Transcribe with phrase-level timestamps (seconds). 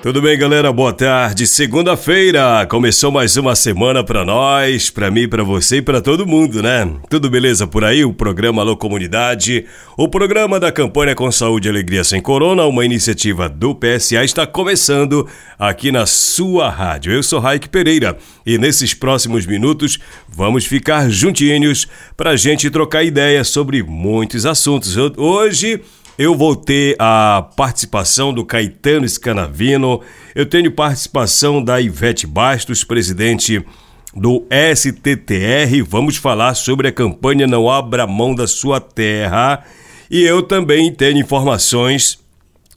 [0.00, 0.72] Tudo bem, galera?
[0.72, 1.44] Boa tarde.
[1.44, 6.62] Segunda-feira começou mais uma semana para nós, para mim, para você e para todo mundo,
[6.62, 6.88] né?
[7.10, 8.04] Tudo beleza por aí?
[8.04, 12.84] O programa Alô Comunidade, o programa da campanha com saúde e alegria sem corona, uma
[12.84, 15.26] iniciativa do PSA está começando
[15.58, 17.12] aqui na sua rádio.
[17.12, 23.48] Eu sou Raik Pereira e nesses próximos minutos vamos ficar juntinhos para gente trocar ideias
[23.48, 24.96] sobre muitos assuntos.
[25.16, 25.80] Hoje
[26.18, 30.02] eu vou ter a participação do Caetano Scanavino,
[30.34, 33.64] eu tenho participação da Ivete Bastos, presidente
[34.12, 35.82] do STTR.
[35.86, 39.64] Vamos falar sobre a campanha Não Abra Mão da Sua Terra.
[40.10, 42.18] E eu também tenho informações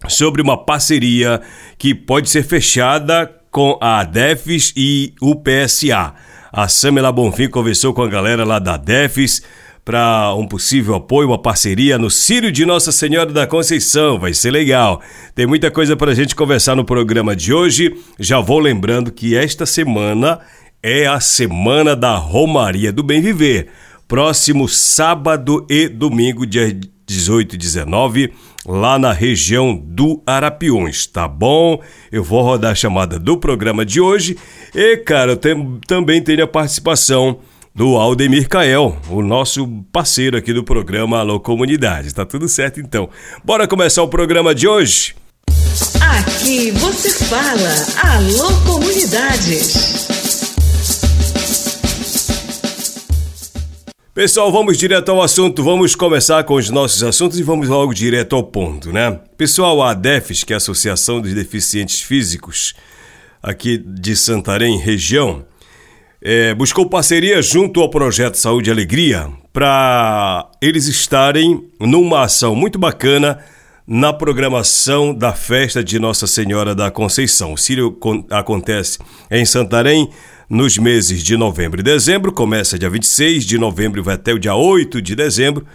[0.07, 1.41] sobre uma parceria
[1.79, 6.13] que pode ser fechada com a ADEFES e o PSA.
[6.53, 9.41] A Samela Bonfim conversou com a galera lá da ADEFES
[9.83, 14.19] para um possível apoio, uma parceria no Círio de Nossa Senhora da Conceição.
[14.19, 15.01] Vai ser legal.
[15.33, 17.95] Tem muita coisa para a gente conversar no programa de hoje.
[18.19, 20.39] Já vou lembrando que esta semana
[20.83, 23.69] é a semana da Romaria do Bem Viver.
[24.07, 28.33] Próximo sábado e domingo, dia 18 e 19,
[28.65, 31.81] lá na região do Arapiões, tá bom?
[32.11, 34.37] Eu vou rodar a chamada do programa de hoje
[34.73, 37.39] e, cara, tem, também tenho a participação
[37.73, 42.13] do Aldemir Cael, o nosso parceiro aqui do programa Alô Comunidade.
[42.13, 43.09] Tá tudo certo então.
[43.43, 45.15] Bora começar o programa de hoje?
[46.01, 49.59] Aqui você fala Alô Comunidade.
[54.13, 55.63] Pessoal, vamos direto ao assunto.
[55.63, 59.17] Vamos começar com os nossos assuntos e vamos logo direto ao ponto, né?
[59.37, 62.73] Pessoal, a ADEFES, que é a Associação dos Deficientes Físicos
[63.41, 65.45] aqui de Santarém, região,
[66.21, 72.77] é, buscou parceria junto ao Projeto Saúde e Alegria para eles estarem numa ação muito
[72.77, 73.39] bacana
[73.87, 77.53] na programação da festa de Nossa Senhora da Conceição.
[77.53, 77.97] O Círio
[78.29, 78.99] acontece
[79.29, 80.09] em Santarém
[80.47, 84.39] nos meses de novembro e dezembro, começa dia 26 de novembro e vai até o
[84.39, 85.65] dia 8 de dezembro,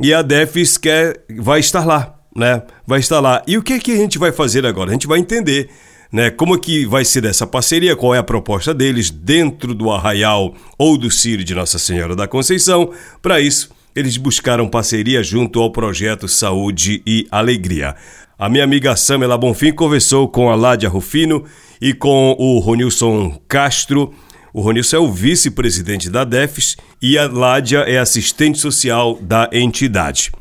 [0.00, 2.62] e a DEFIS quer, vai estar lá, né?
[2.86, 3.42] Vai estar lá.
[3.46, 4.90] E o que, é que a gente vai fazer agora?
[4.90, 5.68] A gente vai entender
[6.12, 6.30] né?
[6.30, 7.96] Como que vai ser essa parceria?
[7.96, 12.26] Qual é a proposta deles dentro do Arraial ou do Círio de Nossa Senhora da
[12.26, 12.92] Conceição?
[13.22, 17.94] Para isso, eles buscaram parceria junto ao projeto Saúde e Alegria.
[18.38, 21.44] A minha amiga Samela Bonfim conversou com a Ládia Rufino
[21.80, 24.14] e com o Ronilson Castro.
[24.52, 30.32] O Ronilson é o vice-presidente da DEFES e a Ládia é assistente social da entidade.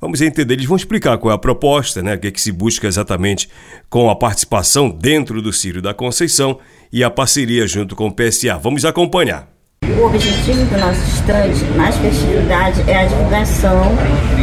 [0.00, 2.14] Vamos entender, eles vão explicar qual é a proposta, né?
[2.14, 3.48] o que, é que se busca exatamente
[3.90, 6.60] com a participação dentro do Círio da Conceição
[6.92, 8.56] e a parceria junto com o PSA.
[8.62, 9.48] Vamos acompanhar.
[9.82, 13.82] O objetivo do nosso estande nas festividades é a divulgação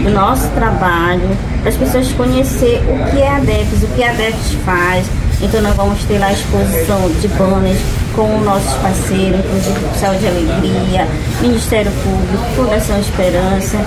[0.04, 1.30] do nosso trabalho,
[1.62, 5.08] para as pessoas conhecer o que é a DEFES, o que a DEFES faz.
[5.42, 7.80] Então nós vamos ter lá a exposição de banners
[8.14, 11.08] com nossos parceiros, inclusive Saúde e Alegria,
[11.42, 13.78] Ministério Público, Fundação Esperança.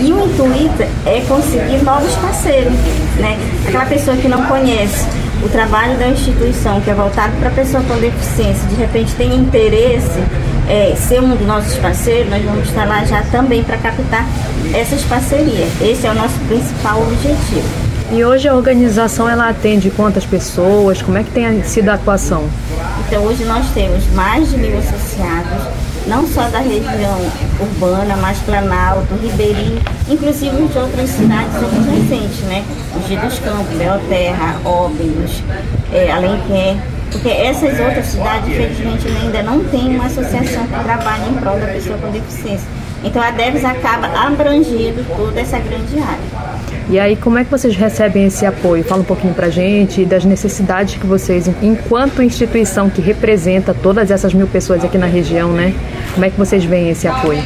[0.00, 2.72] E o intuito é conseguir novos parceiros,
[3.16, 3.36] né?
[3.66, 5.06] Aquela pessoa que não conhece
[5.44, 9.34] o trabalho da instituição, que é voltado para a pessoa com deficiência, de repente tem
[9.34, 10.20] interesse
[10.68, 14.26] é, ser um dos nossos parceiros, nós vamos estar lá já também para captar
[14.74, 15.68] essas parcerias.
[15.80, 17.88] Esse é o nosso principal objetivo.
[18.10, 21.02] E hoje a organização ela atende quantas pessoas?
[21.02, 22.48] Como é que tem sido a atuação?
[23.06, 25.66] Então hoje nós temos mais de mil associados,
[26.08, 27.20] não só da região
[27.60, 32.64] urbana, mas Planalto, Ribeirinho, inclusive de outras cidades adjacentes, né?
[32.94, 35.42] Mogi dos Campos, Belterra, Óbidos,
[35.92, 36.76] é, Alenquer,
[37.12, 41.66] porque essas outras cidades, infelizmente, ainda não tem uma associação que trabalhe em prol da
[41.66, 42.66] pessoa com deficiência.
[43.04, 46.47] Então a DEVES acaba abrangindo toda essa grande área.
[46.90, 48.82] E aí, como é que vocês recebem esse apoio?
[48.82, 54.32] Fala um pouquinho pra gente das necessidades que vocês, enquanto instituição que representa todas essas
[54.32, 55.74] mil pessoas aqui na região, né?
[56.14, 57.42] Como é que vocês veem esse apoio?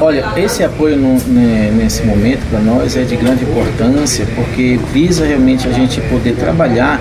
[0.00, 5.26] Olha, esse apoio no, né, nesse momento para nós é de grande importância porque visa
[5.26, 6.98] realmente a gente poder trabalhar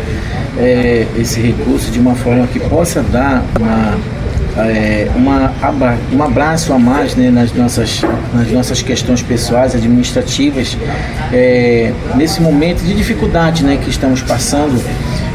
[0.60, 3.98] é, esse recurso de uma forma que possa dar uma
[4.58, 5.52] é, uma,
[6.12, 8.02] um abraço a mais né, nas, nossas,
[8.34, 10.78] nas nossas questões pessoais, administrativas,
[11.32, 14.82] é, nesse momento de dificuldade né, que estamos passando,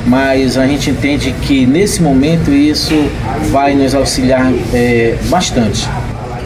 [0.07, 2.95] mas a gente entende que nesse momento isso
[3.51, 5.89] vai nos auxiliar é, bastante.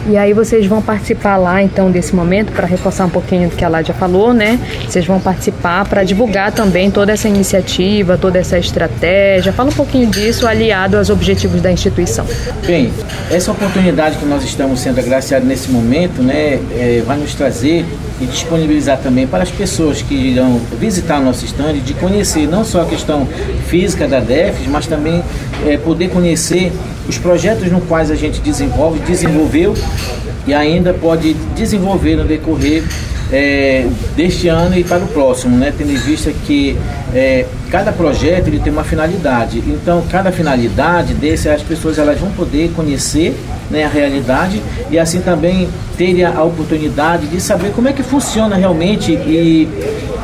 [0.09, 3.65] E aí vocês vão participar lá então desse momento para reforçar um pouquinho do que
[3.65, 4.57] a Ládia falou, né?
[4.87, 9.51] Vocês vão participar para divulgar também toda essa iniciativa, toda essa estratégia.
[9.51, 12.25] Fala um pouquinho disso aliado aos objetivos da instituição.
[12.65, 12.89] Bem,
[13.29, 17.85] essa oportunidade que nós estamos sendo agraciados nesse momento, né, é, vai nos trazer
[18.21, 22.63] e disponibilizar também para as pessoas que irão visitar o nosso estande de conhecer não
[22.63, 23.27] só a questão
[23.67, 25.21] física da DEFES, mas também
[25.65, 26.71] é, poder conhecer
[27.07, 29.73] os projetos no quais a gente desenvolve, desenvolveu
[30.45, 32.83] e ainda pode desenvolver no decorrer
[33.31, 35.73] é, deste ano e para o próximo, né?
[35.77, 36.77] tendo em vista que
[37.13, 39.59] é, cada projeto ele tem uma finalidade.
[39.59, 43.35] Então, cada finalidade desse, as pessoas elas vão poder conhecer
[43.69, 45.67] né, a realidade e assim também
[45.97, 49.67] ter a oportunidade de saber como é que funciona realmente e,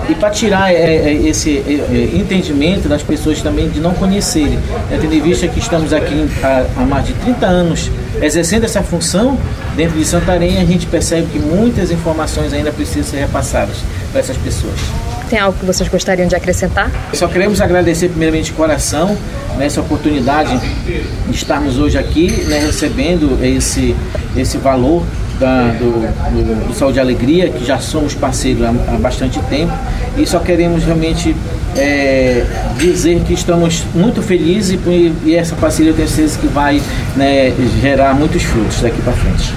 [0.10, 4.60] e para tirar é, é, esse é, é, entendimento das pessoas também de não conhecerem.
[4.90, 7.92] Né, tendo em vista que estamos aqui há, há mais de 30 anos
[8.22, 9.38] exercendo essa função,
[9.76, 13.78] dentro de Santarém a gente percebe que muitas informações ainda precisam ser repassadas
[14.12, 15.03] para essas pessoas.
[15.34, 16.92] Tem algo que vocês gostariam de acrescentar?
[17.12, 19.18] Só queremos agradecer primeiramente de coração
[19.58, 23.96] nessa oportunidade de estarmos hoje aqui né, recebendo esse,
[24.38, 25.04] esse valor
[25.40, 29.74] da, do, do, do, Saúde e Alegria, que já somos parceiros há, há bastante tempo,
[30.16, 31.36] e só queremos realmente
[31.76, 32.46] é,
[32.78, 36.80] dizer que estamos muito felizes e, e, essa parceria eu tenho certeza que vai
[37.16, 37.52] né,
[37.82, 39.52] gerar muitos frutos daqui para frente.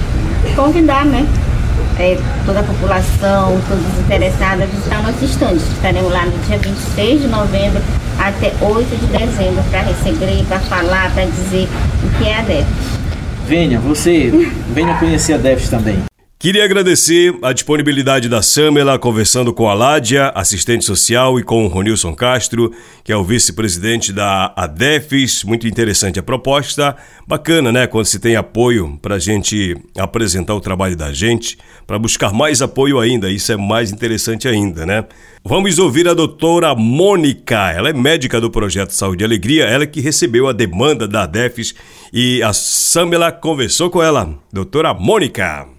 [0.55, 1.23] Convidar, né?
[1.99, 5.63] É, toda a população, todos os interessados a visitar nosso estande.
[5.63, 7.81] Estaremos lá no dia 26 de novembro
[8.19, 11.67] até 8 de dezembro para receber, para falar, para dizer
[12.03, 12.67] o que é a DEF.
[13.47, 14.31] Venha, você,
[14.73, 16.03] venha conhecer a DEF também.
[16.39, 21.67] Queria agradecer a disponibilidade da Samela conversando com a Ládia, assistente social, e com o
[21.67, 22.71] Ronilson Castro,
[23.03, 25.43] que é o vice-presidente da ADEFES.
[25.43, 26.95] Muito interessante a proposta.
[27.27, 27.87] Bacana, né?
[27.87, 31.57] Quando se tem apoio para a gente apresentar o trabalho da gente,
[31.87, 33.31] para buscar mais apoio ainda.
[33.31, 35.05] Isso é mais interessante ainda, né?
[35.43, 37.71] Vamos ouvir a doutora Mônica.
[37.71, 41.73] Ela é médica do projeto Saúde e Alegria, ela que recebeu a demanda da ADEFES
[42.13, 44.37] e a Samela conversou com ela.
[44.53, 45.76] Doutora Mônica.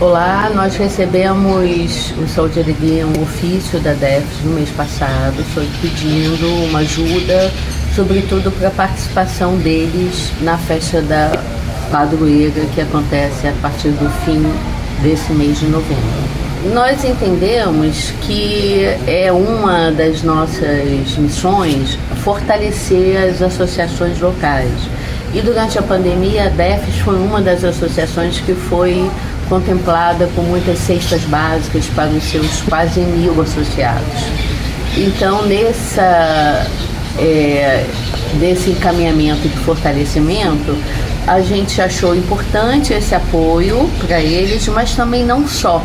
[0.00, 5.68] Olá, nós recebemos o Saúde e Alegria, um ofício da DEFS no mês passado, foi
[5.82, 7.52] pedindo uma ajuda,
[7.94, 11.30] sobretudo para a participação deles na festa da
[11.90, 14.42] padroeira que acontece a partir do fim
[15.02, 16.40] desse mês de novembro.
[16.72, 24.72] Nós entendemos que é uma das nossas missões fortalecer as associações locais.
[25.32, 29.08] E durante a pandemia, a DEFES foi uma das associações que foi
[29.50, 34.06] contemplada com muitas cestas básicas para os seus quase mil associados.
[34.96, 36.66] Então, nessa,
[37.18, 37.84] é,
[38.38, 40.78] desse encaminhamento de fortalecimento,
[41.26, 45.82] a gente achou importante esse apoio para eles, mas também não só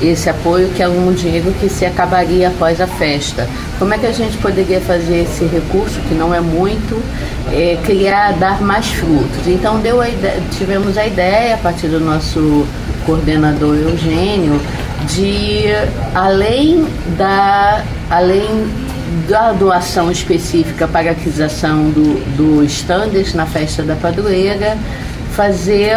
[0.00, 3.48] esse apoio, que é um dinheiro que se acabaria após a festa.
[3.78, 7.02] Como é que a gente poderia fazer esse recurso, que não é muito,
[7.52, 9.46] é, criar, dar mais frutos?
[9.46, 12.66] Então deu a ideia, tivemos a ideia, a partir do nosso
[13.08, 14.60] coordenador Eugênio,
[15.06, 15.62] de
[16.14, 16.86] além
[17.16, 18.46] da, além
[19.26, 22.62] da doação específica para a aquisição do, do
[23.34, 24.76] na festa da padroeira,
[25.32, 25.96] fazer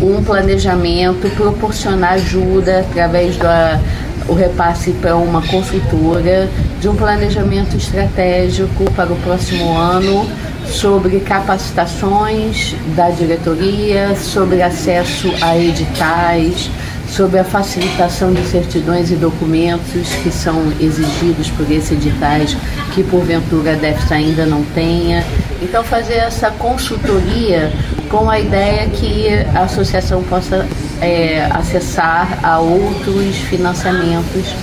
[0.00, 6.48] um planejamento, proporcionar ajuda através do repasse para uma consultora
[6.80, 10.24] de um planejamento estratégico para o próximo ano
[10.66, 16.70] sobre capacitações da diretoria, sobre acesso a editais,
[17.08, 22.56] sobre a facilitação de certidões e documentos que são exigidos por esses editais
[22.92, 25.24] que porventura a DEFS ainda não tenha.
[25.62, 27.72] Então fazer essa consultoria
[28.10, 30.66] com a ideia que a associação possa
[31.00, 34.54] é, acessar a outros financiamentos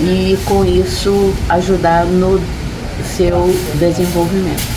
[0.00, 2.40] e com isso ajudar no
[3.04, 3.48] seu
[3.78, 4.75] desenvolvimento.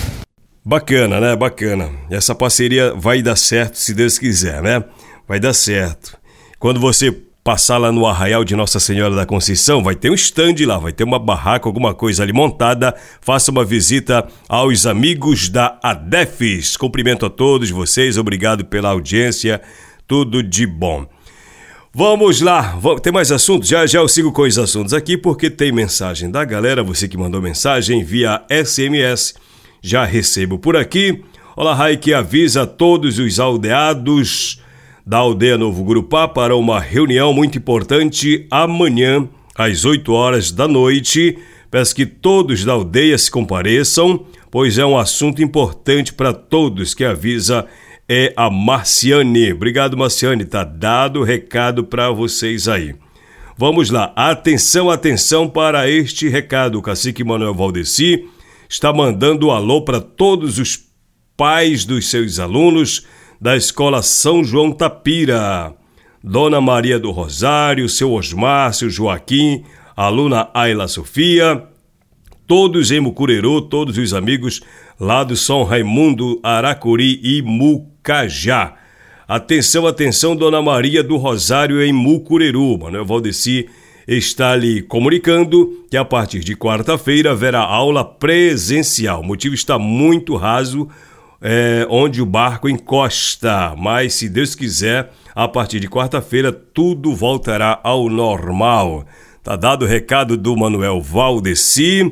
[0.70, 1.36] Bacana, né?
[1.36, 1.90] Bacana.
[2.12, 4.84] Essa parceria vai dar certo se Deus quiser, né?
[5.28, 6.16] Vai dar certo.
[6.60, 7.12] Quando você
[7.44, 10.94] passar lá no Arraial de Nossa Senhora da Conceição, vai ter um stand lá, vai
[10.94, 12.96] ter uma barraca, alguma coisa ali montada.
[13.20, 16.78] Faça uma visita aos amigos da ADEFES.
[16.78, 19.60] Cumprimento a todos vocês, obrigado pela audiência,
[20.06, 21.08] tudo de bom.
[21.92, 23.68] Vamos lá, tem mais assuntos?
[23.68, 27.18] Já já eu sigo com os assuntos aqui porque tem mensagem da galera, você que
[27.18, 29.34] mandou mensagem via SMS,
[29.82, 31.24] já recebo por aqui.
[31.56, 34.62] Olá, Rai, que avisa a todos os aldeados
[35.06, 41.38] da aldeia Novo Grupá para uma reunião muito importante amanhã, às 8 horas da noite.
[41.72, 47.04] Peço que todos da aldeia se compareçam, pois é um assunto importante para todos que
[47.04, 47.66] avisa
[48.08, 49.54] é a Marciane.
[49.54, 50.44] Obrigado, Marciane.
[50.44, 52.96] Tá dado o recado para vocês aí.
[53.56, 54.12] Vamos lá.
[54.16, 56.82] Atenção, atenção para este recado.
[56.82, 58.26] Cacique Manuel Valdeci
[58.70, 60.80] está mandando um alô para todos os
[61.36, 63.08] pais dos seus alunos
[63.42, 65.74] da Escola São João Tapira.
[66.24, 69.64] Dona Maria do Rosário, seu Osmar, seu Joaquim,
[69.96, 71.64] aluna Ayla Sofia,
[72.46, 74.62] todos em Mucurerô, todos os amigos
[75.00, 78.76] lá do São Raimundo, Aracuri e Mucajá.
[79.26, 82.78] Atenção, atenção, Dona Maria do Rosário em Mucurerô.
[82.78, 83.70] Manuel Valdeci
[84.18, 89.22] está lhe comunicando que a partir de quarta-feira haverá aula presencial.
[89.22, 90.90] O motivo está muito raso
[91.40, 93.76] é, onde o barco encosta.
[93.78, 99.06] Mas, se Deus quiser, a partir de quarta-feira tudo voltará ao normal.
[99.44, 102.12] Tá dado o recado do Manuel Valdeci.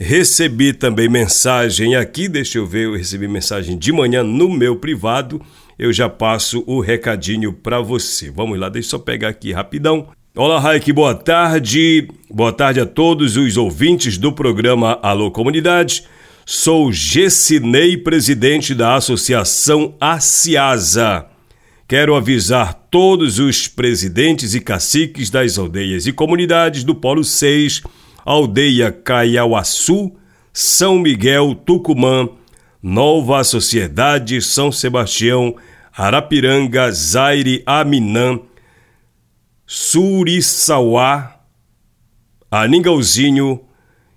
[0.00, 5.40] Recebi também mensagem aqui, deixa eu ver, eu recebi mensagem de manhã no meu privado.
[5.78, 8.30] Eu já passo o recadinho para você.
[8.30, 10.08] Vamos lá, deixa eu só pegar aqui rapidão.
[10.36, 12.06] Olá, Raik, boa tarde.
[12.30, 16.04] Boa tarde a todos os ouvintes do programa Alô Comunidade.
[16.46, 21.26] Sou Gessinei, presidente da Associação Aciasa.
[21.88, 27.82] Quero avisar todos os presidentes e caciques das aldeias e comunidades do Polo 6,
[28.24, 30.12] Aldeia Caiauaçu,
[30.52, 32.28] São Miguel, Tucumã,
[32.80, 35.56] Nova Sociedade, São Sebastião,
[35.92, 38.38] Arapiranga, Zaire, Aminã,
[39.72, 41.36] Suriçauá,
[42.50, 43.60] Aningauzinho,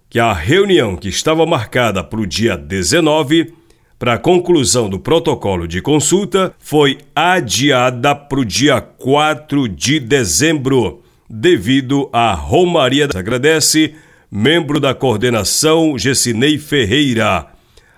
[0.10, 3.53] que a reunião que estava marcada para o dia 19
[4.00, 11.03] para a conclusão do protocolo de consulta foi adiada para o dia 4 de dezembro,
[11.29, 13.07] devido à Romaria.
[13.13, 13.93] Agradece
[14.31, 17.45] membro da coordenação Gessinei Ferreira.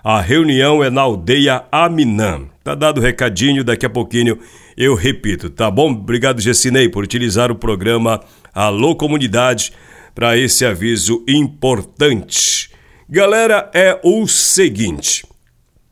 [0.04, 2.50] A reunião é na aldeia Aminã.
[2.66, 4.40] Tá dado o recadinho, daqui a pouquinho
[4.76, 5.92] eu repito, tá bom?
[5.92, 8.20] Obrigado, Gessinei, por utilizar o programa
[8.52, 9.72] Alô Comunidade
[10.12, 12.68] para esse aviso importante.
[13.08, 15.24] Galera, é o seguinte: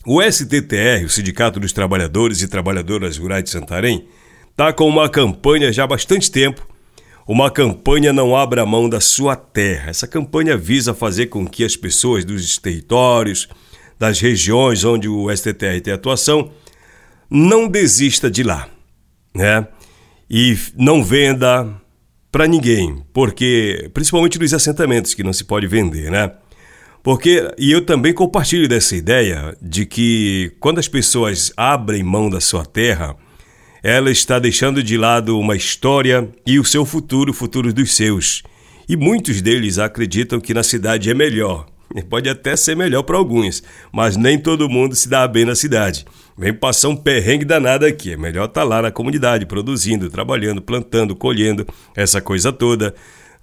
[0.04, 4.08] o STTR, o Sindicato dos Trabalhadores e Trabalhadoras Rurais de Santarém,
[4.50, 6.66] está com uma campanha já há bastante tempo.
[7.24, 9.90] Uma campanha Não Abra Mão da Sua Terra.
[9.90, 13.48] Essa campanha visa fazer com que as pessoas dos territórios,
[13.96, 16.50] das regiões onde o STTR tem atuação,
[17.34, 18.68] não desista de lá,
[19.34, 19.66] né?
[20.30, 21.68] E não venda,
[22.30, 26.30] para ninguém, porque principalmente nos assentamentos que não se pode vender, né?
[27.02, 32.40] Porque e eu também compartilho dessa ideia de que quando as pessoas abrem mão da
[32.40, 33.16] sua terra,
[33.82, 38.44] ela está deixando de lado uma história e o seu futuro, o futuro dos seus.
[38.88, 41.66] E muitos deles acreditam que na cidade é melhor.
[42.08, 43.62] Pode até ser melhor para alguns,
[43.92, 46.04] mas nem todo mundo se dá bem na cidade.
[46.36, 48.12] Vem passar um perrengue danado aqui.
[48.12, 52.94] É melhor estar tá lá na comunidade, produzindo, trabalhando, plantando, colhendo, essa coisa toda.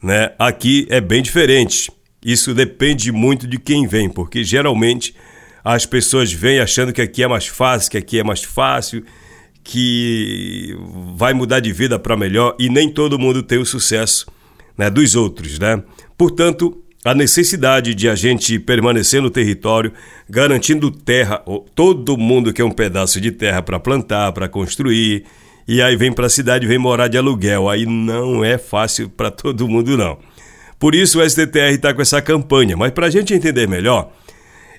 [0.01, 0.31] Né?
[0.38, 1.91] Aqui é bem diferente.
[2.24, 5.15] Isso depende muito de quem vem, porque geralmente
[5.63, 9.03] as pessoas vêm achando que aqui é mais fácil, que aqui é mais fácil,
[9.63, 10.75] que
[11.15, 14.25] vai mudar de vida para melhor e nem todo mundo tem o sucesso
[14.77, 15.57] né, dos outros.
[15.60, 15.81] Né?
[16.17, 19.91] Portanto, a necessidade de a gente permanecer no território,
[20.29, 21.43] garantindo terra,
[21.74, 25.25] todo mundo quer um pedaço de terra para plantar, para construir,
[25.67, 27.70] e aí vem para a cidade, vem morar de aluguel.
[27.70, 30.17] Aí não é fácil para todo mundo não.
[30.77, 34.12] Por isso o STTR está com essa campanha, mas para a gente entender melhor,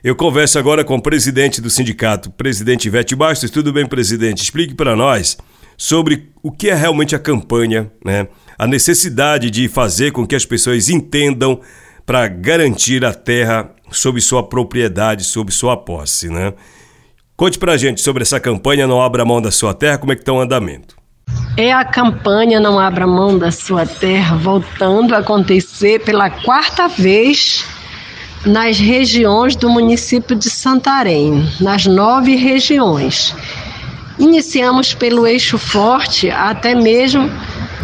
[0.03, 3.51] eu converso agora com o presidente do sindicato, presidente Ivete Bastos.
[3.51, 4.43] Tudo bem, presidente?
[4.43, 5.39] Explique para nós
[5.77, 8.29] sobre o que é realmente a campanha, né?
[8.59, 11.61] a necessidade de fazer com que as pessoas entendam
[12.05, 16.53] para garantir a terra sob sua propriedade, sob sua posse, né?
[17.37, 20.15] Conte para a gente sobre essa campanha Não Abra Mão da Sua Terra, como é
[20.15, 20.97] que está o andamento?
[21.57, 27.65] É a campanha Não Abra Mão da Sua Terra voltando a acontecer pela quarta vez
[28.45, 33.35] nas regiões do município de Santarém, nas nove regiões.
[34.19, 37.31] Iniciamos pelo eixo forte até mesmo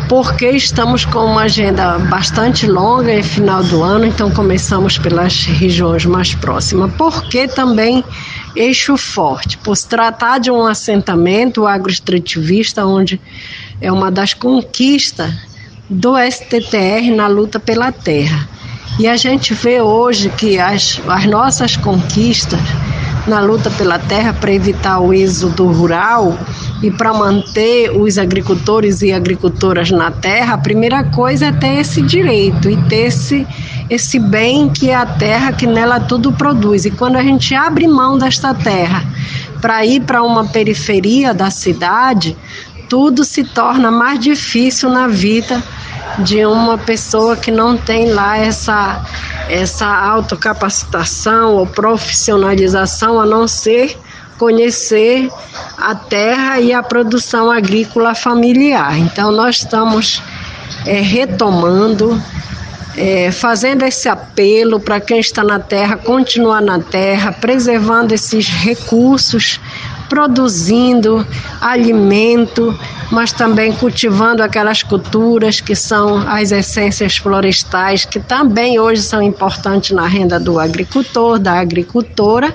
[0.08, 6.06] porque estamos com uma agenda bastante longa e final do ano, então começamos pelas regiões
[6.06, 6.90] mais próximas.
[6.96, 8.02] Porque também
[8.56, 13.20] eixo forte, por se tratar de um assentamento agroextrativista, onde
[13.80, 15.30] é uma das conquistas
[15.90, 18.48] do STTR na luta pela terra.
[18.98, 22.60] E a gente vê hoje que as, as nossas conquistas
[23.28, 26.36] na luta pela terra para evitar o êxodo rural
[26.82, 32.00] e para manter os agricultores e agricultoras na terra, a primeira coisa é ter esse
[32.00, 33.46] direito e ter esse,
[33.90, 36.84] esse bem que é a terra, que nela tudo produz.
[36.84, 39.04] E quando a gente abre mão desta terra
[39.60, 42.36] para ir para uma periferia da cidade,
[42.88, 45.62] tudo se torna mais difícil na vida
[46.20, 49.04] de uma pessoa que não tem lá essa,
[49.48, 53.98] essa autocapacitação ou profissionalização, a não ser
[54.38, 55.28] conhecer
[55.76, 58.96] a terra e a produção agrícola familiar.
[58.96, 60.22] Então, nós estamos
[60.86, 62.22] é, retomando,
[62.96, 69.60] é, fazendo esse apelo para quem está na terra continuar na terra, preservando esses recursos
[70.08, 71.26] produzindo
[71.60, 72.78] alimento,
[73.10, 79.90] mas também cultivando aquelas culturas que são as essências florestais, que também hoje são importantes
[79.92, 82.54] na renda do agricultor, da agricultora,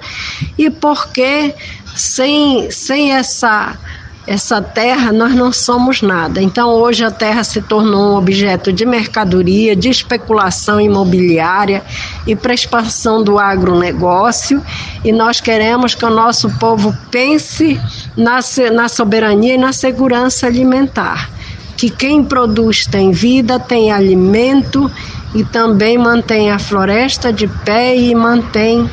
[0.57, 1.53] e porque
[1.95, 3.77] sem, sem essa
[4.25, 6.41] essa terra nós não somos nada.
[6.41, 11.83] Então hoje a terra se tornou um objeto de mercadoria, de especulação imobiliária
[12.25, 14.63] e para expansão do agronegócio.
[15.03, 17.79] E nós queremos que o nosso povo pense
[18.15, 18.39] na,
[18.71, 21.29] na soberania e na segurança alimentar.
[21.75, 24.89] Que quem produz tem vida, tem alimento
[25.35, 28.89] e também mantém a floresta de pé e mantém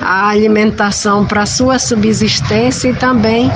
[0.00, 3.50] a alimentação para sua subsistência e também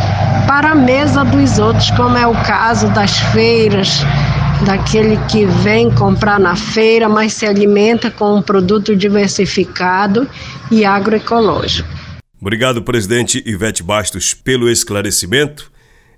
[0.46, 4.00] para a mesa dos outros, como é o caso das feiras,
[4.64, 10.28] daquele que vem comprar na feira, mas se alimenta com um produto diversificado
[10.70, 11.88] e agroecológico.
[12.40, 15.70] Obrigado, presidente Ivete Bastos, pelo esclarecimento.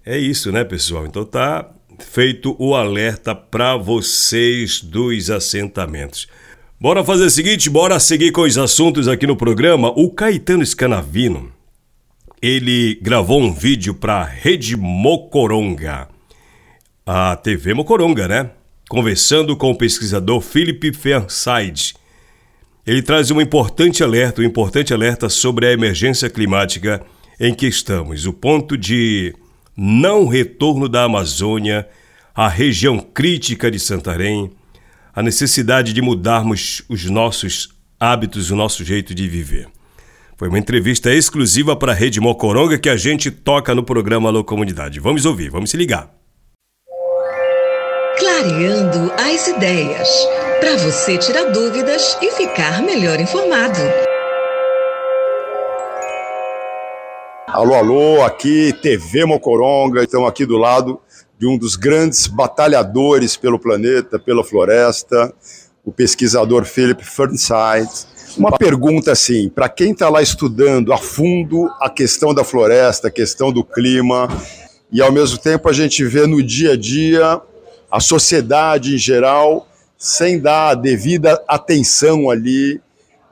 [0.04, 1.06] É isso, né, pessoal?
[1.06, 1.66] Então tá
[1.98, 6.28] feito o alerta para vocês dos assentamentos.
[6.80, 9.88] Bora fazer o seguinte, bora seguir com os assuntos aqui no programa.
[9.96, 11.50] O Caetano Scanavino,
[12.40, 16.08] ele gravou um vídeo para Rede Mocoronga,
[17.04, 18.50] a TV Mocoronga, né?
[18.88, 21.94] Conversando com o pesquisador Philip Fairside.
[22.86, 27.04] Ele traz um importante alerta, um importante alerta sobre a emergência climática
[27.38, 29.34] em que estamos, o ponto de
[29.76, 31.88] não retorno da Amazônia,
[32.34, 34.50] a região crítica de Santarém,
[35.14, 39.68] a necessidade de mudarmos os nossos hábitos, o nosso jeito de viver.
[40.38, 44.44] Foi uma entrevista exclusiva para a Rede Mocoronga que a gente toca no programa Alô
[44.44, 45.00] Comunidade.
[45.00, 46.14] Vamos ouvir, vamos se ligar.
[48.16, 50.08] Clareando as ideias,
[50.60, 53.80] para você tirar dúvidas e ficar melhor informado.
[57.48, 61.00] Alô, alô, aqui TV Mocoronga, estamos aqui do lado
[61.36, 65.34] de um dos grandes batalhadores pelo planeta, pela floresta,
[65.84, 68.17] o pesquisador Philip Fernside.
[68.38, 73.10] Uma pergunta assim, para quem está lá estudando a fundo a questão da floresta, a
[73.10, 74.28] questão do clima,
[74.92, 77.40] e ao mesmo tempo a gente vê no dia a dia
[77.90, 79.66] a sociedade em geral
[79.98, 82.80] sem dar a devida atenção ali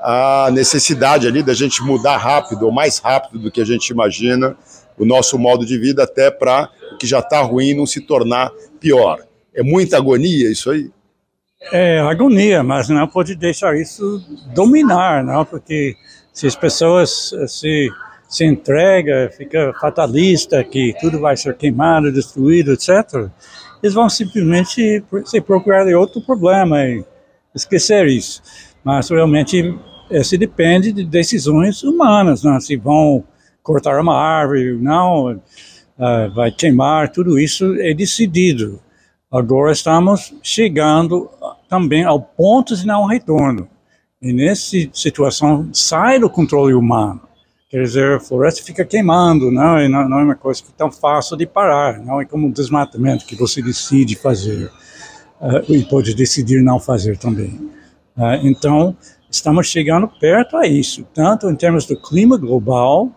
[0.01, 4.57] à necessidade ali da gente mudar rápido, ou mais rápido do que a gente imagina,
[4.99, 8.51] o nosso modo de vida até para o que já está ruim não se tornar
[8.81, 9.25] pior.
[9.55, 10.91] É muita agonia isso aí?
[11.73, 14.23] É agonia, mas não pode deixar isso
[14.55, 15.97] dominar, não, porque
[16.33, 17.91] se as pessoas eh, se
[18.29, 23.31] se entrega, fica fatalista que tudo vai ser queimado, destruído, etc.
[23.83, 27.05] Eles vão simplesmente se procurar outro problema e
[27.55, 28.43] esquecer isso.
[28.83, 29.75] Mas realmente
[30.11, 32.59] isso depende de decisões humanas, né?
[32.61, 33.25] se vão
[33.63, 38.81] cortar uma árvore, não, uh, vai queimar, tudo isso é decidido.
[39.37, 41.29] Agora estamos chegando
[41.69, 43.69] também ao ponto de não retorno.
[44.23, 47.21] E nessa situação sai do controle humano.
[47.69, 50.75] Quer dizer, a floresta fica queimando, não, e não, não é uma coisa que é
[50.75, 54.71] tão fácil de parar, não é como um desmatamento que você decide fazer
[55.41, 57.71] uh, e pode decidir não fazer também.
[58.17, 58.97] Uh, então,
[59.31, 63.11] estamos chegando perto a isso, tanto em termos do clima global,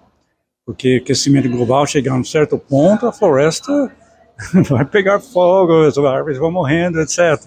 [0.65, 3.89] porque aquecimento global chegar a um certo ponto, a floresta
[4.69, 7.41] vai pegar fogo, as árvores vão morrendo, etc.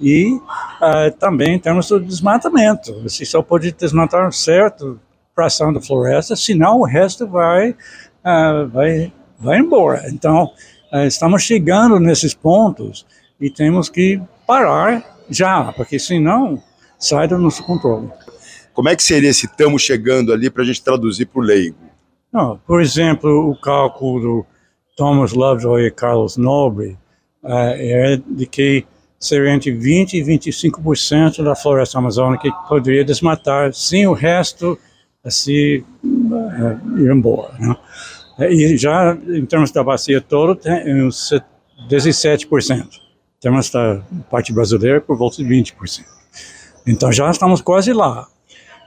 [0.00, 5.00] E uh, também em termos do desmatamento, você só pode desmatar certo
[5.34, 10.08] fração da floresta, senão o resto vai, uh, vai, vai embora.
[10.08, 10.50] Então,
[10.92, 13.06] uh, estamos chegando nesses pontos
[13.40, 16.62] e temos que parar já, porque senão
[16.98, 18.08] sai do nosso controle.
[18.72, 21.76] Como é que seria esse estamos chegando ali para a gente traduzir para o leigo?
[22.32, 24.46] Não, por exemplo, o cálculo
[24.96, 26.96] Thomas Lovejoy e Carlos Nobre
[27.42, 28.84] uh, é de que
[29.20, 34.78] seria entre 20% e 25% da floresta amazônica que poderia desmatar sem o resto
[35.22, 37.52] assim uh, ir embora.
[37.58, 37.76] Né?
[38.50, 41.32] E já em termos da bacia toda, tem uns
[41.90, 42.50] 17%.
[42.72, 46.04] Em termos da parte brasileira, por volta de 20%.
[46.86, 48.26] Então já estamos quase lá.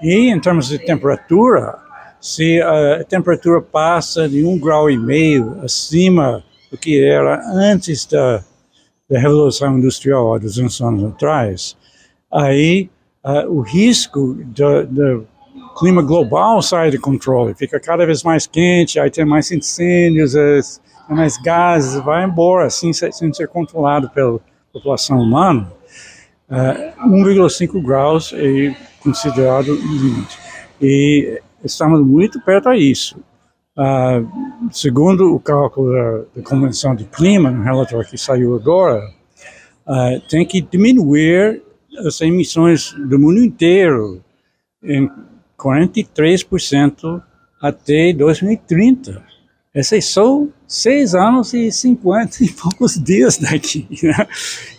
[0.01, 1.77] E em termos de temperatura,
[2.21, 8.43] se a temperatura passa de um grau e meio acima do que era antes da,
[9.09, 11.77] da Revolução Industrial, há 200 anos atrás,
[12.31, 12.89] aí
[13.23, 15.25] uh, o risco do,
[15.79, 20.33] clima global sai de controle, fica cada vez mais quente, aí tem mais incêndios,
[21.07, 24.39] tem mais gases, vai embora, assim, sem ser controlado pela
[24.73, 25.71] população humana.
[26.49, 30.37] Uh, 1,5 graus é considerado limite.
[30.81, 33.17] E estamos muito perto a isso.
[33.77, 34.27] Uh,
[34.71, 39.01] segundo o cálculo da, da, Convenção de Clima, no relatório que saiu agora,
[39.87, 41.61] uh, tem que diminuir
[42.05, 44.21] as emissões do mundo inteiro
[44.83, 45.09] em
[45.57, 47.21] 43%
[47.61, 49.23] até 2030.
[49.73, 53.87] Esses são seis anos e 50 e poucos dias daqui.
[54.03, 54.27] Né?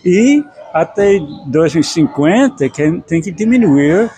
[0.05, 2.69] E até 2050
[3.07, 4.11] tem que diminuir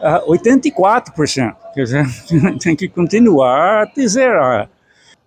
[0.00, 1.56] a 84%.
[1.74, 2.06] Quer dizer,
[2.60, 4.70] tem que continuar até zerar.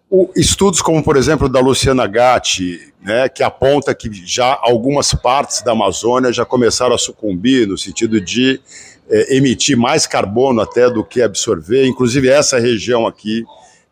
[0.10, 5.64] O, estudos como, por exemplo, da Luciana Gatti, né, que aponta que já algumas partes
[5.64, 8.62] da Amazônia já começaram a sucumbir no sentido de
[9.10, 13.44] é, emitir mais carbono até do que absorver, inclusive essa região aqui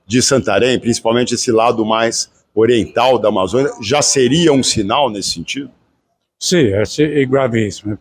[0.06, 5.72] de Santarém, principalmente esse lado mais oriental da Amazônia, já seria um sinal nesse sentido?
[6.40, 7.98] Sim, é, é gravíssimo.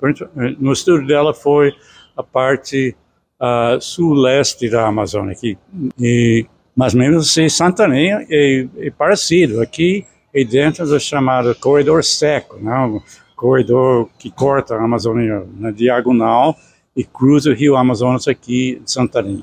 [0.58, 1.72] No estudo dela foi
[2.16, 2.96] a parte
[3.40, 5.56] uh, sul-leste da Amazônia, aqui,
[5.98, 9.60] e ou menos assim, Santarém é, é parecido.
[9.60, 12.56] Aqui é dentro do chamado corredor seco?
[12.56, 13.00] Né?
[13.40, 16.54] corredor que corta a Amazônia na diagonal
[16.94, 19.42] e cruza o rio Amazonas aqui em Santarém.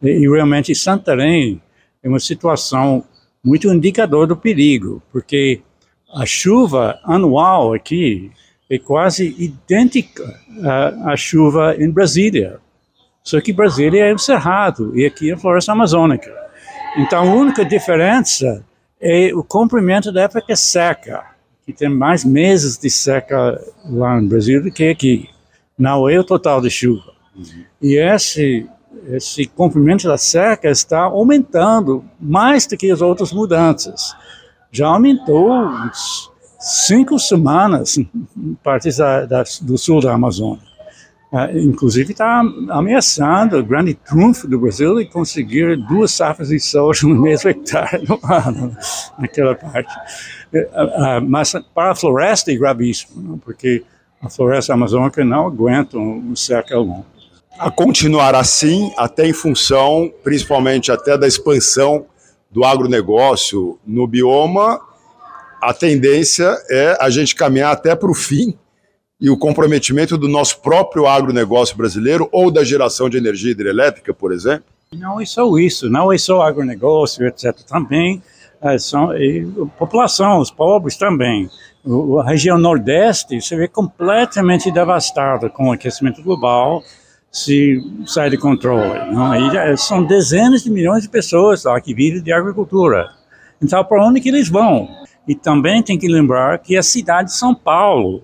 [0.00, 1.60] E, e realmente Santarém
[2.00, 3.02] é uma situação
[3.42, 5.60] muito indicador do perigo, porque
[6.14, 8.30] a chuva anual aqui
[8.70, 10.22] é quase idêntica
[10.62, 12.60] à, à chuva em Brasília.
[13.24, 16.30] Só que Brasília é um cerrado e aqui é a floresta amazônica.
[16.98, 18.62] Então a única diferença
[19.00, 21.24] é o comprimento da época seca,
[21.64, 25.30] que tem mais meses de seca lá no Brasil do que aqui.
[25.76, 27.14] Não é o total de chuva.
[27.80, 28.68] E esse
[29.08, 34.14] esse comprimento da seca está aumentando mais do que as outras mudanças.
[34.70, 38.08] Já aumentou uns cinco semanas em
[38.62, 40.73] partes da, da, do sul da Amazônia.
[41.34, 47.08] Uh, inclusive está ameaçando o grande trunfo do Brasil e conseguir duas safras de soja
[47.08, 48.76] no mesmo hectare no ano,
[49.18, 49.92] naquela parte.
[50.52, 53.38] Uh, uh, mas para a floresta é gravíssimo, não?
[53.38, 53.82] porque
[54.22, 57.04] a floresta amazônica não aguenta um seca longo
[57.58, 62.06] a continuar assim, até em função, principalmente até da expansão
[62.50, 64.80] do agronegócio no bioma,
[65.60, 68.56] a tendência é a gente caminhar até para o fim
[69.24, 74.34] e o comprometimento do nosso próprio agronegócio brasileiro ou da geração de energia hidrelétrica, por
[74.34, 74.66] exemplo?
[74.92, 77.56] Não é só isso, não é só agronegócio, etc.
[77.66, 78.22] Também
[78.60, 81.48] é, são a população, os pobres também.
[81.82, 86.82] O, a região nordeste se vê completamente devastada com o aquecimento global,
[87.32, 89.10] se sai de controle.
[89.10, 89.32] Não?
[89.32, 93.08] Aí são dezenas de milhões de pessoas lá que vivem de agricultura.
[93.62, 94.86] Então, para onde que eles vão?
[95.26, 98.22] E também tem que lembrar que a cidade de São Paulo,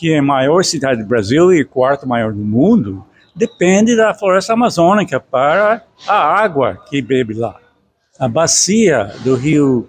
[0.00, 3.04] que é a maior cidade do Brasil e quarta maior do mundo,
[3.36, 7.54] depende da floresta amazônica para a água que bebe lá.
[8.18, 9.86] A bacia do rio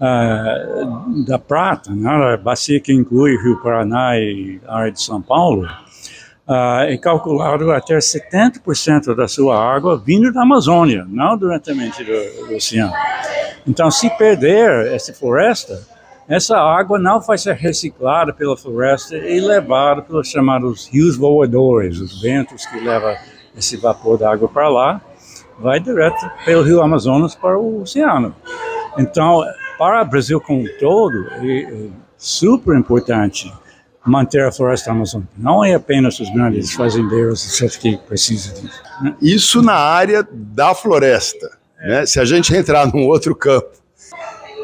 [0.00, 5.00] uh, da Prata, né, a bacia que inclui o Rio Paraná e a área de
[5.00, 12.02] São Paulo, uh, é calculado até 70% da sua água vindo da Amazônia, não diretamente
[12.02, 12.92] do, do oceano.
[13.64, 15.80] Então, se perder essa floresta,
[16.32, 22.22] essa água não vai ser reciclada pela floresta e levada pelos chamados rios voadores, os
[22.22, 23.14] ventos que levam
[23.54, 25.00] esse vapor da água para lá,
[25.60, 28.34] vai direto pelo rio Amazonas para o oceano.
[28.98, 29.44] Então,
[29.76, 33.52] para o Brasil como um todo, é, é super importante
[34.02, 35.32] manter a floresta amazônica.
[35.36, 38.82] Não é apenas os grandes fazendeiros que precisam disso.
[39.02, 39.14] Né?
[39.20, 41.58] Isso na área da floresta.
[41.78, 42.06] Né?
[42.06, 43.81] Se a gente entrar num outro campo,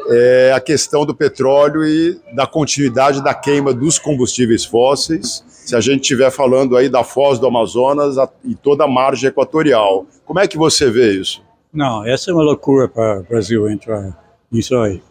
[0.09, 5.79] é a questão do petróleo e da continuidade da queima dos combustíveis fósseis, se a
[5.79, 10.05] gente estiver falando aí da foz do Amazonas e toda a margem equatorial.
[10.25, 11.41] Como é que você vê isso?
[11.71, 14.17] Não, essa é uma loucura para o Brasil entrar
[14.51, 15.01] nisso aí.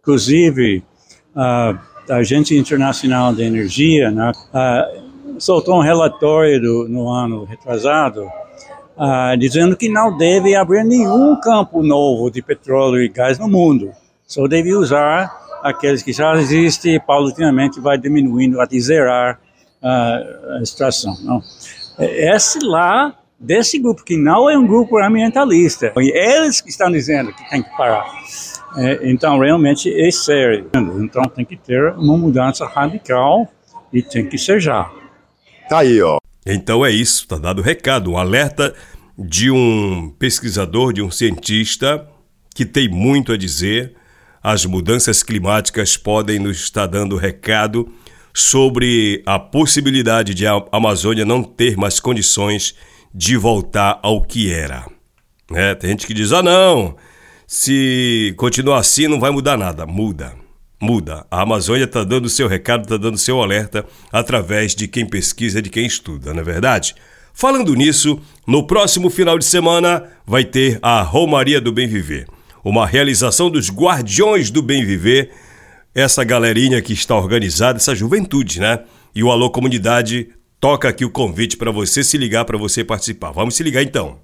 [0.00, 0.84] Inclusive,
[1.34, 1.76] a
[2.08, 4.30] Agência Internacional de Energia né,
[5.38, 8.24] soltou um relatório do, no ano retrasado
[9.38, 13.90] dizendo que não deve abrir nenhum campo novo de petróleo e gás no mundo.
[14.26, 15.30] Só deve usar
[15.62, 19.40] aqueles que já existem e paulatinamente vai diminuindo até zerar
[19.82, 21.16] uh, a extração.
[21.22, 21.40] Não.
[21.98, 27.32] É, esse lá, desse grupo que não é um grupo ambientalista, eles que estão dizendo
[27.32, 28.04] que tem que parar.
[28.76, 30.68] É, então, realmente é sério.
[30.98, 33.48] Então, tem que ter uma mudança radical
[33.92, 34.90] e tem que ser já.
[35.68, 36.18] Tá aí, ó.
[36.46, 38.74] Então é isso, tá dado o recado, um alerta
[39.18, 42.06] de um pesquisador, de um cientista
[42.54, 43.94] que tem muito a dizer.
[44.44, 47.90] As mudanças climáticas podem nos estar dando recado
[48.34, 52.74] sobre a possibilidade de a Amazônia não ter mais condições
[53.14, 54.86] de voltar ao que era.
[55.50, 56.94] É, tem gente que diz: ah, não,
[57.46, 59.86] se continuar assim não vai mudar nada.
[59.86, 60.44] Muda
[60.84, 61.24] muda.
[61.30, 65.70] A Amazônia está dando seu recado, está dando seu alerta através de quem pesquisa, de
[65.70, 66.94] quem estuda, não é verdade?
[67.32, 72.28] Falando nisso, no próximo final de semana vai ter a Romaria do Bem Viver,
[72.64, 75.30] uma realização dos Guardiões do Bem Viver,
[75.94, 78.80] essa galerinha que está organizada, essa juventude, né?
[79.14, 83.30] E o Alô Comunidade toca aqui o convite para você se ligar, para você participar.
[83.32, 84.16] Vamos se ligar então.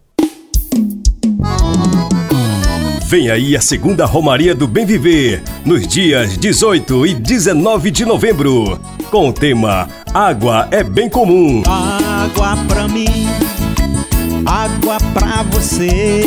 [3.06, 8.80] Vem aí a segunda Romaria do Bem Viver, nos dias 18 e 19 de novembro,
[9.10, 11.62] com o tema Água é Bem Comum.
[11.66, 13.26] Água pra mim,
[14.46, 16.22] água pra você,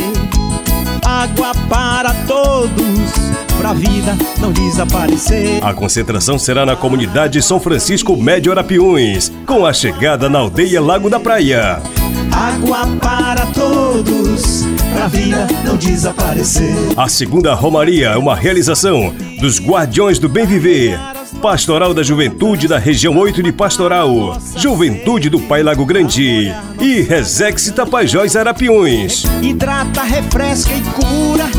[1.24, 3.14] água para todos,
[3.58, 5.64] pra vida não desaparecer.
[5.64, 11.10] A concentração será na comunidade São Francisco Médio Arapiuns, com a chegada na aldeia Lago
[11.10, 11.82] da Praia.
[12.30, 16.76] Água para todos, pra vida não desaparecer.
[16.98, 21.00] A segunda Romaria é uma realização dos Guardiões do Bem Viver.
[21.44, 27.70] Pastoral da Juventude da Região 8 de Pastoral, Juventude do Pai Lago Grande e Resex
[27.72, 29.26] Tapajós Arapiões.
[29.42, 31.50] Hidrata, refresca e cura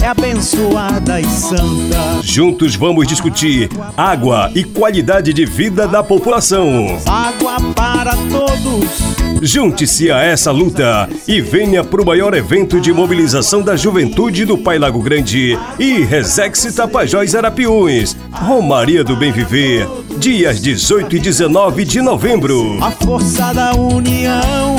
[0.00, 2.22] é abençoada e santa.
[2.22, 6.96] Juntos vamos discutir água e qualidade de vida da população.
[7.04, 9.27] Água para todos.
[9.40, 14.58] Junte-se a essa luta e venha para o maior evento de mobilização da juventude do
[14.58, 19.86] Pai Lago Grande e Resex Tapajós Arapiuns, Romaria do Bem Viver,
[20.18, 22.82] dias 18 e 19 de novembro.
[22.82, 24.76] A força da união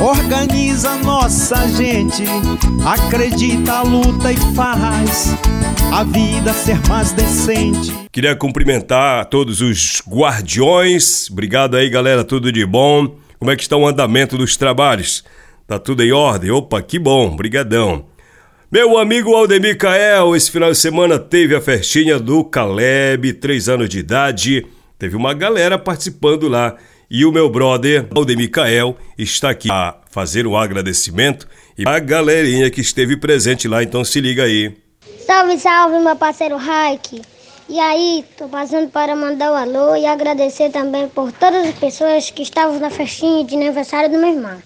[0.00, 2.24] organiza nossa gente,
[2.84, 5.34] acredita, luta e faz
[5.92, 7.94] a vida ser mais decente.
[8.12, 11.30] Queria cumprimentar todos os guardiões.
[11.30, 13.23] Obrigado aí, galera, tudo de bom.
[13.38, 15.24] Como é que está o andamento dos trabalhos?
[15.66, 16.50] Tá tudo em ordem?
[16.50, 18.06] Opa, que bom, brigadão.
[18.70, 23.88] Meu amigo Aldemir Cael, esse final de semana teve a festinha do Caleb, três anos
[23.88, 24.66] de idade.
[24.98, 26.76] Teve uma galera participando lá.
[27.10, 31.46] E o meu brother Aldemir Cael está aqui a fazer um agradecimento
[31.78, 34.76] e a galerinha que esteve presente lá, então se liga aí.
[35.26, 37.22] Salve, salve, meu parceiro Raik.
[37.66, 42.30] E aí, tô passando para mandar um alô e agradecer também por todas as pessoas
[42.30, 44.62] que estavam na festinha de aniversário do meu irmão.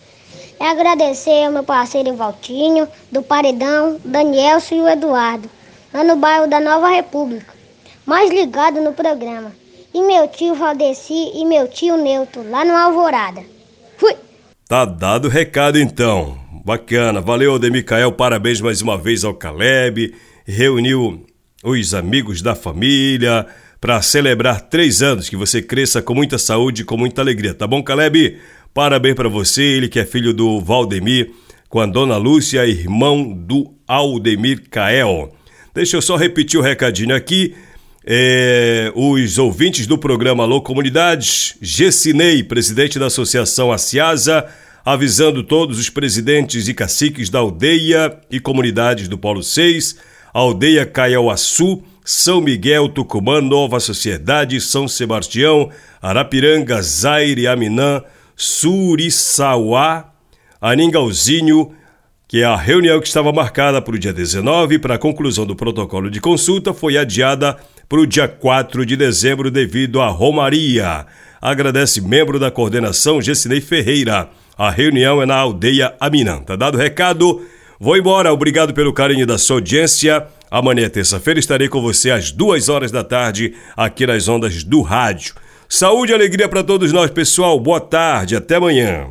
[0.58, 5.48] É agradecer ao meu parceiro Valtinho, do Paredão, Danielson e o Eduardo,
[5.94, 7.54] lá no bairro da Nova República,
[8.04, 9.52] mais ligado no programa.
[9.94, 13.42] E meu tio Valdeci e meu tio Neuto, lá no Alvorada.
[13.96, 14.16] Fui!
[14.68, 16.36] Tá dado o recado então.
[16.64, 20.14] Bacana, valeu Ademicael, parabéns mais uma vez ao Caleb.
[20.44, 21.27] Reuniu
[21.62, 23.46] os amigos da família,
[23.80, 25.28] para celebrar três anos.
[25.28, 28.38] Que você cresça com muita saúde e com muita alegria, tá bom, Caleb?
[28.72, 31.30] Parabéns para você, ele que é filho do Valdemir,
[31.68, 35.34] com a dona Lúcia, irmão do Aldemir Cael.
[35.74, 37.54] Deixa eu só repetir o recadinho aqui.
[38.10, 44.46] É, os ouvintes do programa Alô Comunidades, Gessinei, presidente da Associação Aciasa,
[44.84, 49.96] avisando todos os presidentes e caciques da aldeia e comunidades do Polo 6
[50.32, 58.02] Aldeia Caiauaçu, São Miguel, Tucumã, Nova Sociedade, São Sebastião, Arapiranga, Zaire, Aminã,
[58.36, 60.12] Suriçauá,
[60.60, 61.72] Aningalzinho,
[62.28, 65.56] que é a reunião que estava marcada para o dia 19 para a conclusão do
[65.56, 67.56] protocolo de consulta foi adiada
[67.88, 71.06] para o dia 4 de dezembro devido à Romaria.
[71.40, 74.28] Agradece membro da coordenação Gessinei Ferreira.
[74.58, 76.40] A reunião é na aldeia Aminã.
[76.40, 77.40] Tá dado o recado?
[77.80, 80.26] Vou embora, obrigado pelo carinho da sua audiência.
[80.50, 85.34] Amanhã, terça-feira, estarei com você às duas horas da tarde aqui nas ondas do rádio.
[85.68, 87.60] Saúde e alegria para todos nós, pessoal.
[87.60, 89.10] Boa tarde, até amanhã.